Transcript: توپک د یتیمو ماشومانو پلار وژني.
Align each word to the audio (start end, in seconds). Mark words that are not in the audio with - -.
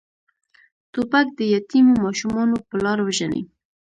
توپک 0.93 1.27
د 1.37 1.39
یتیمو 1.53 1.95
ماشومانو 2.03 2.55
پلار 2.69 2.97
وژني. 3.07 3.41